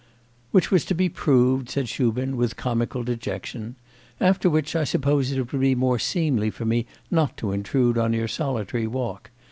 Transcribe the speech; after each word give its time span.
'Which 0.49 0.71
was 0.71 0.83
to 0.85 0.95
be 0.95 1.09
proved,' 1.09 1.69
said 1.69 1.87
Shubin 1.87 2.35
with 2.35 2.55
comical 2.55 3.03
dejection. 3.03 3.75
'After 4.19 4.49
which 4.49 4.75
I 4.75 4.83
suppose 4.83 5.31
it 5.31 5.37
would 5.51 5.61
be 5.61 5.75
more 5.75 5.99
seemly 5.99 6.49
for 6.49 6.65
me 6.65 6.87
not 7.11 7.37
to 7.37 7.51
intrude 7.51 7.99
on 7.99 8.11
your 8.11 8.27
solitary 8.27 8.87
walk. 8.87 9.29